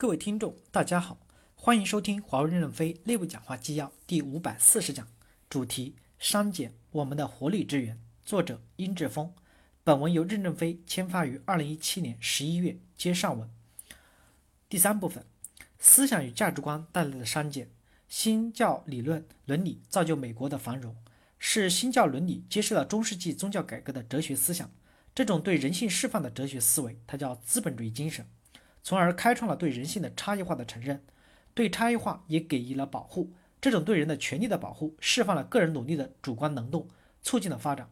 [0.00, 1.18] 各位听众，大家好，
[1.54, 5.06] 欢迎收听华为任正非内部讲话纪要第五百四十讲，
[5.50, 8.00] 主题：删减我们的活力之源。
[8.24, 9.30] 作者：殷志峰。
[9.84, 12.78] 本文由任正非签发于二零一七年十一月。
[12.96, 13.50] 接上文。
[14.70, 15.26] 第三部分：
[15.78, 17.68] 思想与价值观带来的删减。
[18.08, 20.96] 新教理论伦理造就美国的繁荣，
[21.38, 24.70] 是新教伦理揭示了中世纪宗教改革的哲学思想。
[25.14, 28.24] 这种对人性释放的哲学思维，它叫资本主义精神。
[28.82, 31.02] 从而开创了对人性的差异化的承认，
[31.54, 33.32] 对差异化也给予了保护。
[33.60, 36.88] 这种对人的权利的保护，释放了个人努力的主观能动，
[37.22, 37.90] 促进了发展。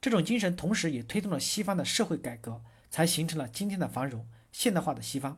[0.00, 5.36] 这种精神同时也推动了西方的社会改革，才形成了今天的繁荣现代化的西方。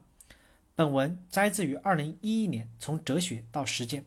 [0.77, 4.03] 本文摘自于二零一一年《从哲学到实践》，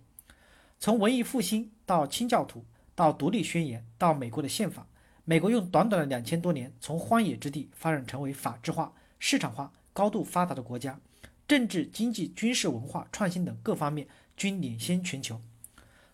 [0.79, 2.63] 从文艺复兴到清教徒，
[2.95, 4.87] 到独立宣言，到美国的宪法。
[5.25, 9.73] 美国用短短的两千多年，从荒野之地发展成为法制化、市场化。
[9.95, 10.99] 高度发达的国家，
[11.47, 15.39] 政治、经济、军事、文化、创新等各方面均领先全球。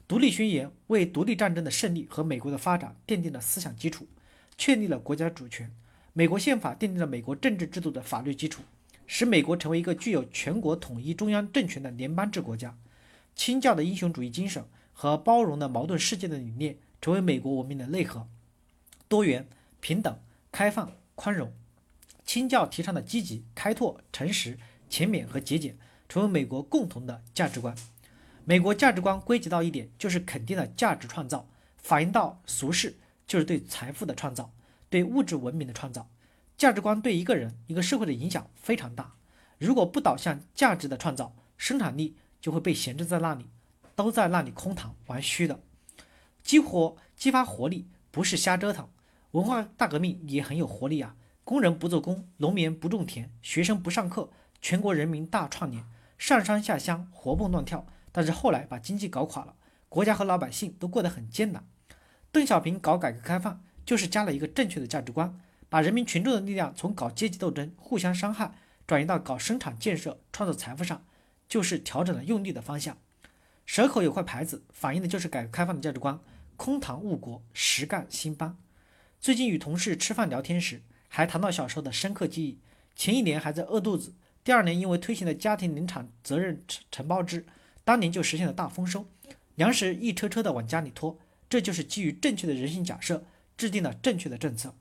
[0.07, 4.05] 独立宣言为独立战争的胜利和美国的发展奠定了思想基础，
[4.55, 5.73] 确立了国家主权。
[6.13, 8.61] 美国宪法奠定了美国政治制度的法律基础，
[9.07, 12.77] 使美国成为一个具有全国统一中央政权的联邦制国家。
[13.33, 18.27] 清教的英雄主义精神和包容的矛盾世界的理念成为美国文明的内核。
[19.07, 19.47] 多元、
[19.79, 20.19] 平等、
[20.51, 21.51] 开放、宽容。
[22.31, 27.75] 清教提倡的积极、开拓、诚实、勤勉和节俭，成为美国共同的价值观。
[28.45, 32.95] 美国价值观归结到一点，就是肯定的价值创造；反映到俗世，
[33.27, 34.53] 就是对财富的创造，
[34.89, 36.09] 对物质文明的创造。
[36.57, 39.15] 价值观对一个人、一个社会的影响非常大。
[39.57, 43.47] 如果不导向价值的创造，生产力就会被闲置在那里，
[43.93, 45.59] 都在那里空谈玩虚的。
[46.41, 48.87] 激活、激发活力，不是瞎折腾。
[49.31, 51.17] 文化大革命也很有活力啊。
[51.43, 54.29] 工人不做工，农民不种田，学生不上课，
[54.61, 55.83] 全国人民大串联，
[56.17, 57.85] 上山下乡，活蹦乱跳。
[58.11, 59.55] 但是后来把经济搞垮了，
[59.89, 61.65] 国家和老百姓都过得很艰难。
[62.31, 68.53] 邓小平搞改革开放，就是加了一个正确的价值观，把人民群众的力量从搞阶级斗争、互相伤害，
[68.85, 71.05] 转移到搞生产建设、创造财富上，
[71.47, 72.97] 就是调整了用力的方向。
[73.65, 76.19] 蛇口有块牌子，反映的就是改革开放的价值观：
[76.55, 78.57] 空谈误国，实干兴邦。
[79.19, 80.81] 最近与同事吃饭聊天时。
[81.13, 82.57] 还谈到小时候的深刻记忆，
[82.95, 84.13] 前一年还在饿肚子，
[84.45, 87.45] 第二年因为推行了家庭林场责任承承包制，
[87.83, 89.05] 当年就实现了大丰收，
[89.55, 91.19] 粮食一车车的往家里拖。
[91.49, 93.25] 这就是基于正确的人性假设，
[93.57, 94.73] 制定了正确的政策，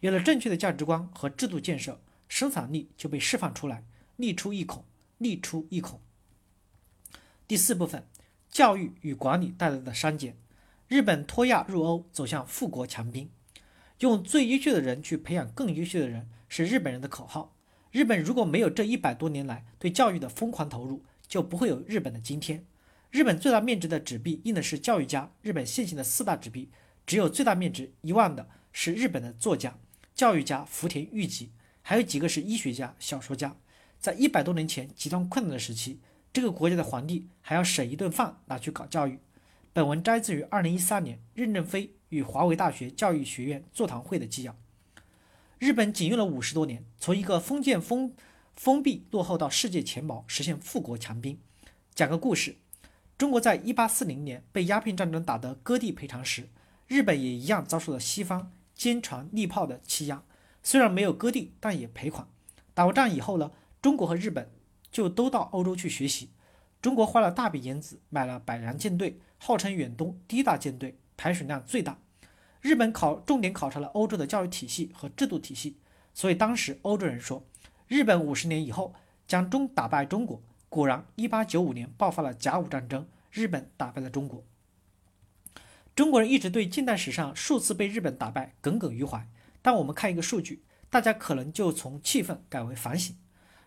[0.00, 3.84] 有了正确的价值观和制度建设，生产力就被释放出来，
[4.16, 4.82] 力出一孔，
[5.18, 6.00] 力出一孔。
[7.46, 8.06] 第四部分，
[8.48, 10.34] 教育与管理带来的删减，
[10.88, 13.28] 日本脱亚入欧，走向富国强兵。
[14.00, 17.56] 用最优秀的人去培养更优秀的人，是日本人的口号。
[17.90, 22.64] 日本如果没有这一百多年来对教育的疯狂投入，就不会有日本的今天。
[23.10, 25.32] 日本最大面值的纸币印的是教育家。
[25.42, 26.70] 日本现行的四大纸币，
[27.06, 29.76] 只有最大面值一万的是日本的作家、
[30.14, 31.50] 教育家福田谕吉，
[31.82, 33.56] 还有几个是医学家、小说家。
[33.98, 35.98] 在一百多年前极端困难的时期，
[36.32, 39.18] 这个国家的皇帝还要省一顿饭拿去搞教育。
[39.72, 41.97] 本文摘自于二零一三年任正非。
[42.10, 44.56] 与华为大学教育学院座谈会的纪要。
[45.58, 48.14] 日本仅用了五十多年，从一个封建封
[48.54, 51.38] 封闭落后到世界前茅，实现富国强兵。
[51.94, 52.56] 讲个故事：
[53.16, 56.48] 中国在一八四零年被鸦片战争打得割地赔偿时，
[56.86, 60.22] 日本也一样遭受了西方坚船利炮的欺压。
[60.62, 62.28] 虽然没有割地，但也赔款。
[62.74, 63.50] 打完仗以后呢，
[63.82, 64.48] 中国和日本
[64.92, 66.30] 就都到欧洲去学习。
[66.80, 70.96] 中国花了大笔银子买了百洋舰队，号称远东第一大舰队。
[71.18, 71.98] 排水量最大，
[72.62, 75.76] 日本考重点考察了欧洲的教育体系和制度体系，
[76.14, 77.44] 所以当时欧洲人说，
[77.88, 78.94] 日本五十年以后
[79.26, 80.40] 将中打败中国。
[80.68, 84.44] 果然，一八九五年爆发了甲午战争，日本打败了中国。
[85.96, 89.26] 中国人一直对近代史上数次被日本打败耿耿于怀，
[89.60, 93.16] 但我们看一个数据，大家可能就从气愤改为反省。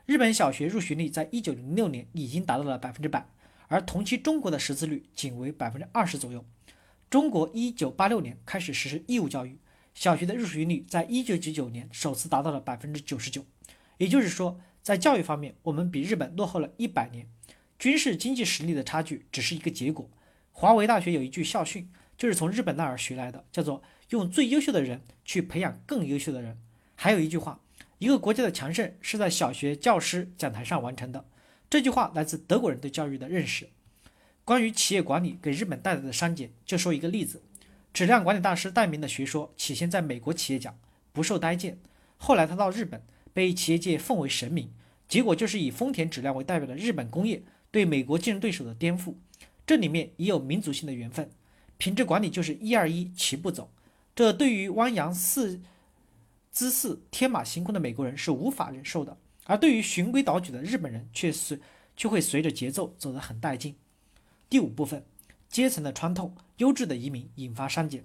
[0.05, 3.25] 日本小学入学率在一九零六年已经达到了百分之百，
[3.67, 6.45] 而同期中国的识字率仅为百分之二十左右。
[7.11, 9.59] 中国一九八六年开始实施义务教育，
[9.93, 13.45] 小学的入学率在一九九九年首次达到了百分之九十九。
[13.97, 17.27] 也就是说，在教育方面，我们比日本落后了一百年。
[17.77, 20.09] 军事经济实力的差距只是一个结果。
[20.53, 26.57] 华为大学有一句校训，就是从日本那儿学来的，叫做“用最优秀的人去培养更优秀的人”。
[26.95, 27.59] 还有一句话，
[27.97, 31.25] 一个国家的强盛是在小学教师讲台上完成的。
[31.69, 33.67] 这句话来自德国人对教育的认识。
[34.43, 37.41] 关于企业管理给日本带来的删减，就说一个例子：
[37.93, 40.77] 质量管理大师戴明的学说起先在美国企业讲
[41.11, 41.77] 不受待见，
[42.17, 43.03] 后来他到日本
[43.33, 44.71] 被企业界奉为神明，
[45.07, 49.15] 结果就是以丰田质量为代表的日本工业对美国竞争对手的颠覆。
[49.65, 51.29] 这里面也有民族性的缘分，
[51.77, 53.71] 品质管理就是一二一齐步走。
[54.13, 55.61] 这对于汪洋四
[56.51, 61.57] 姿势天马行空的美国人是无法忍受的，而对于循规蹈矩的日本人却随
[61.95, 63.75] 却会随着节奏走得很带劲。
[64.51, 65.05] 第五部分，
[65.47, 68.03] 阶层的穿透，优质的移民引发删减。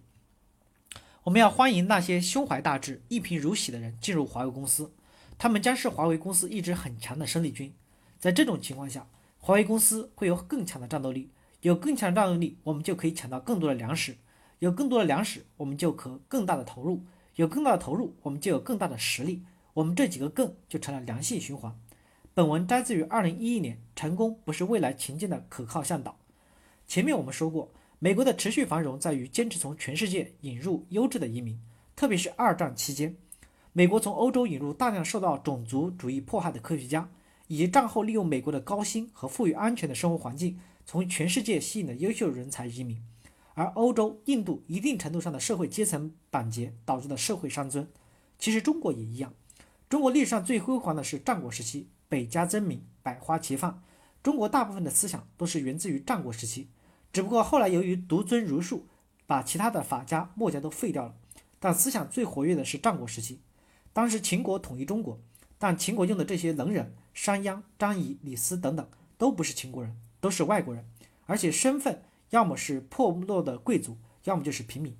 [1.24, 4.92] 我们要欢迎那些胸怀大志、一贫如洗的人进入华为公司，
[5.36, 7.74] 他们将是华为公司一支很强的生力军。
[8.20, 9.08] 在这种情况下，
[9.40, 11.32] 华为公司会有更强的战斗力。
[11.62, 14.12] 有更强的战斗力，我们就可以抢到更多的粮食；
[14.60, 17.00] 有更多的粮食，我们就可更大的投入；
[17.34, 19.42] 有更大的投入，我们就有更大的实力。
[19.74, 21.76] 我们这几个“更”就成了良性循环。
[22.34, 26.16] 本文摘自于二零一一年，成功不是未来前进的可靠向导。
[26.86, 31.60] 前面我们说过，美国的持续繁荣在于坚持从全世界引入优质的移民，
[31.94, 33.16] 特别是二战期间，
[33.72, 37.10] 美国从欧洲引入大量受到种族主义迫害的科学家，
[37.48, 40.58] 以及战后利用美国的高薪和富裕安全的生活环境。
[40.88, 43.02] 从全世界吸引了优秀人才移民，
[43.54, 47.88] 而欧洲、印度一定程度上的社会阶层板结导致的社会伤尊。
[48.38, 49.34] 其实中国也一样。
[49.88, 53.82] 中国历史上最辉煌的是战国时期，百家争鸣，百花齐放。
[54.22, 56.68] 中国大部分的思想都是源自于战国时期，
[57.16, 58.84] 只不过后来由于独尊儒术，
[59.26, 61.14] 把其他的法家、墨家都废掉了。
[61.58, 63.40] 但思想最活跃的是战国时期。
[63.94, 65.18] 当时秦国统一中国，
[65.58, 68.86] 但秦国用的这些能人，商鞅、张仪、李斯等等，
[69.16, 69.96] 都不是秦国人。
[70.20, 70.84] 都是外国人，
[71.24, 74.94] 而且身份要么是破落的贵族，要么就是平民。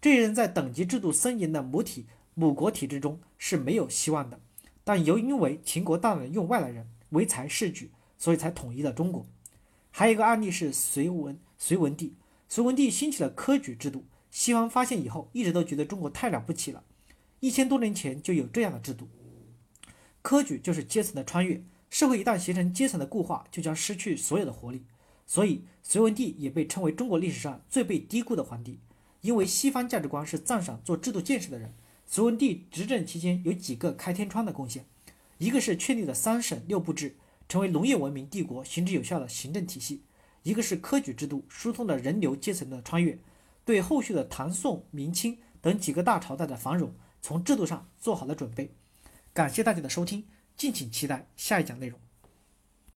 [0.00, 4.40] 这些人在等级制度森严的母体母国体制中是没有希望的。
[4.82, 9.24] 但由因为秦国大量用外来人唯才是举，所以才统一了中国。
[9.92, 12.14] 还有一个案例是隋文隋文帝，
[12.48, 16.82] 隋文帝兴起了科举制度，西方发现以后，一直都觉得中国太了不起了。
[17.40, 19.08] 一千多年前就有这样的制度，
[20.22, 21.62] 科举就是阶层的穿越。
[21.90, 24.82] 社会一旦形成阶层的固化，就将失去所有的活力。
[25.26, 28.80] 所以，隋文帝也被称为中国历史上最被低估的皇帝。
[29.20, 31.74] 因为西方价值观是赞赏做制度建设的人。
[32.06, 34.86] 隋文帝执政期间有几个开天窗的贡献：
[35.38, 37.16] 一个是确立了三省六部制，
[37.52, 40.00] 成为农业文明帝国行之有效的行政体系；
[40.42, 43.18] 一个是科举制度疏通了人流阶层的穿越，
[43.62, 48.74] 对后续的唐宋明清等几个大朝代的繁荣，从制度上做好了准备。
[49.34, 50.24] 感谢大家的收听。
[50.56, 52.01] 敬请期待下一讲内容。